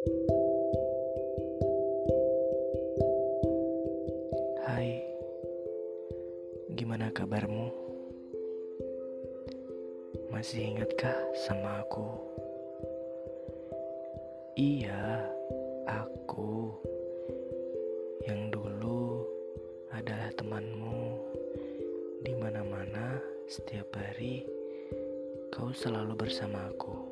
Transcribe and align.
Hai, 0.00 0.16
gimana 6.72 7.12
kabarmu? 7.12 7.68
Masih 10.32 10.72
ingatkah 10.72 11.12
sama 11.44 11.84
aku? 11.84 12.08
Iya, 14.56 15.28
aku 15.84 16.72
yang 18.24 18.48
dulu 18.48 19.20
adalah 19.92 20.32
temanmu 20.32 21.20
di 22.24 22.32
mana-mana 22.40 23.20
setiap 23.52 23.92
hari 24.00 24.48
kau 25.52 25.68
selalu 25.76 26.16
bersama 26.16 26.72
aku. 26.72 27.09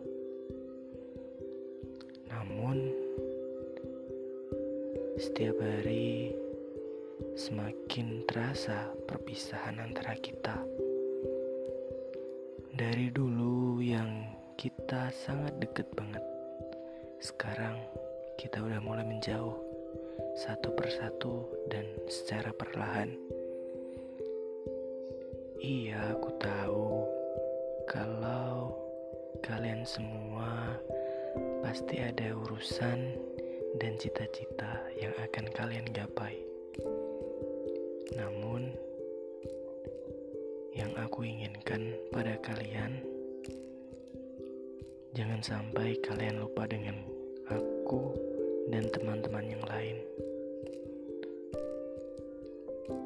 Namun, 2.58 2.90
setiap 5.14 5.62
hari 5.62 6.34
semakin 7.38 8.26
terasa 8.26 8.90
perpisahan 9.06 9.78
antara 9.78 10.18
kita. 10.18 10.58
Dari 12.74 13.14
dulu 13.14 13.78
yang 13.78 14.10
kita 14.58 15.06
sangat 15.14 15.54
deket 15.62 15.86
banget, 15.94 16.26
sekarang 17.22 17.78
kita 18.34 18.58
udah 18.58 18.82
mulai 18.82 19.06
menjauh 19.06 19.54
satu 20.42 20.74
persatu 20.74 21.46
dan 21.70 21.86
secara 22.10 22.50
perlahan. 22.50 23.14
Iya, 25.62 26.10
aku 26.10 26.30
tahu 26.42 27.06
kalau 27.86 28.74
kalian 29.46 29.86
semua 29.86 30.27
pasti 31.68 32.00
ada 32.00 32.32
urusan 32.32 33.12
dan 33.76 33.92
cita-cita 34.00 34.88
yang 34.96 35.12
akan 35.20 35.44
kalian 35.52 35.84
gapai. 35.92 36.32
Namun, 38.16 38.72
yang 40.72 40.88
aku 40.96 41.28
inginkan 41.28 41.92
pada 42.08 42.40
kalian, 42.40 43.04
jangan 45.12 45.44
sampai 45.44 46.00
kalian 46.00 46.40
lupa 46.40 46.64
dengan 46.64 47.04
aku 47.52 48.16
dan 48.72 48.88
teman-teman 48.88 49.52
yang 49.52 49.64
lain, 49.68 50.00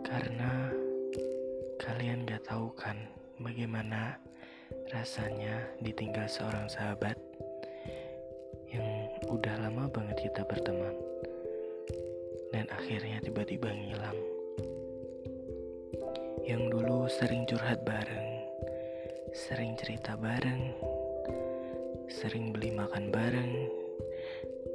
karena 0.07 0.71
kalian 1.83 2.23
gak 2.31 2.47
tahu 2.47 2.71
kan 2.79 3.11
bagaimana 3.43 4.23
rasanya 4.95 5.67
ditinggal 5.83 6.31
seorang 6.31 6.71
sahabat 6.71 7.19
udah 9.33 9.55
lama 9.65 9.89
banget 9.89 10.29
kita 10.29 10.45
berteman. 10.45 10.93
Dan 12.53 12.69
akhirnya 12.69 13.25
tiba-tiba 13.25 13.73
ngilang. 13.73 14.21
Yang 16.45 16.63
dulu 16.77 17.09
sering 17.09 17.49
curhat 17.49 17.81
bareng 17.89 18.33
sering 19.33 19.73
cerita 19.81 20.13
bareng 20.13 20.77
sering 22.05 22.53
beli 22.53 22.69
makan 22.69 23.09
bareng 23.09 23.65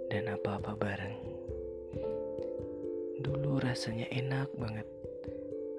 dan 0.10 0.34
apa-apa 0.34 0.74
bareng. 0.74 1.18
Dulu 3.22 3.62
rasanya 3.62 4.10
enak 4.10 4.50
banget. 4.58 4.90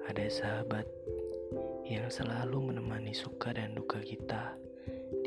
Ada 0.07 0.25
sahabat 0.31 0.87
yang 1.83 2.07
selalu 2.07 2.71
menemani 2.71 3.11
suka 3.11 3.51
dan 3.51 3.75
duka 3.75 3.99
kita 3.99 4.55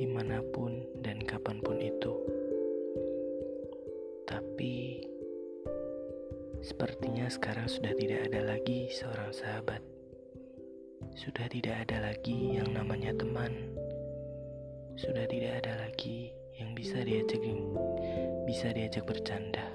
di 0.01 0.09
mana 0.09 0.41
pun 0.41 0.81
dan 1.05 1.21
kapan 1.21 1.61
pun 1.61 1.77
itu. 1.77 2.42
Tapi 4.33 5.05
sepertinya 6.65 7.29
sekarang 7.29 7.69
sudah 7.69 7.93
tidak 7.93 8.33
ada 8.33 8.57
lagi 8.57 8.89
seorang 8.89 9.29
sahabat. 9.29 9.85
Sudah 11.13 11.45
tidak 11.53 11.85
ada 11.85 12.09
lagi 12.09 12.57
yang 12.57 12.73
namanya 12.73 13.13
teman. 13.13 13.53
Sudah 14.97 15.29
tidak 15.29 15.61
ada 15.61 15.85
lagi 15.85 16.33
yang 16.57 16.73
bisa 16.73 17.05
diajak 17.05 17.45
bisa 18.49 18.73
diajak 18.73 19.05
bercanda. 19.05 19.69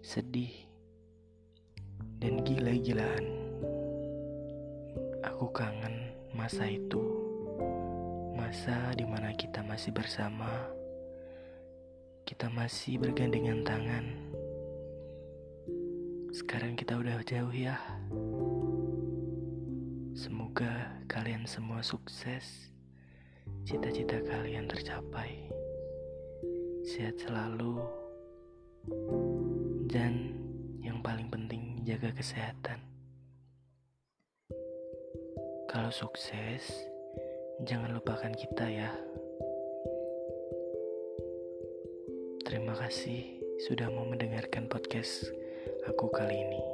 Sedih 0.00 0.64
dan 2.24 2.40
gila-gilaan. 2.48 3.28
Aku 5.20 5.52
kangen 5.52 6.16
masa 6.32 6.64
itu. 6.64 7.04
Masa 8.32 8.96
di 8.96 9.04
mana 9.04 9.36
kita 9.36 9.60
masih 9.60 9.92
bersama 9.92 10.64
kita 12.24 12.48
masih 12.48 12.96
bergandengan 12.96 13.60
tangan. 13.68 14.16
Sekarang 16.32 16.72
kita 16.72 16.96
udah 16.96 17.20
jauh 17.20 17.52
ya. 17.52 17.76
Semoga 20.16 20.88
kalian 21.04 21.44
semua 21.44 21.84
sukses. 21.84 22.72
Cita-cita 23.68 24.24
kalian 24.24 24.64
tercapai. 24.64 25.52
Sehat 26.88 27.20
selalu. 27.20 27.84
Dan 29.92 30.32
yang 30.80 31.04
paling 31.04 31.28
penting 31.28 31.84
jaga 31.84 32.08
kesehatan. 32.08 32.80
Kalau 35.68 35.92
sukses, 35.92 36.72
jangan 37.68 37.92
lupakan 37.92 38.32
kita 38.32 38.64
ya. 38.64 38.88
Terima 42.44 42.76
kasih 42.76 43.40
sudah 43.64 43.88
mau 43.88 44.04
mendengarkan 44.04 44.68
podcast 44.68 45.32
aku 45.88 46.12
kali 46.12 46.36
ini. 46.36 46.73